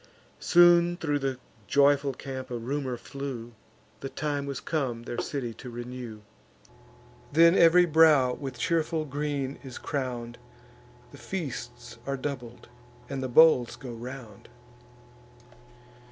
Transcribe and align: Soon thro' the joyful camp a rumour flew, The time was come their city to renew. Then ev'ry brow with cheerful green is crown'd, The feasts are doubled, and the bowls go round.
Soon 0.39 0.97
thro' 0.97 1.19
the 1.19 1.37
joyful 1.67 2.11
camp 2.15 2.49
a 2.49 2.57
rumour 2.57 2.97
flew, 2.97 3.51
The 3.99 4.09
time 4.09 4.47
was 4.47 4.59
come 4.59 5.03
their 5.03 5.19
city 5.19 5.53
to 5.53 5.69
renew. 5.69 6.21
Then 7.31 7.53
ev'ry 7.55 7.85
brow 7.85 8.33
with 8.33 8.57
cheerful 8.57 9.05
green 9.05 9.59
is 9.63 9.77
crown'd, 9.77 10.39
The 11.11 11.19
feasts 11.19 11.99
are 12.07 12.17
doubled, 12.17 12.67
and 13.09 13.21
the 13.21 13.29
bowls 13.29 13.75
go 13.75 13.91
round. 13.91 14.49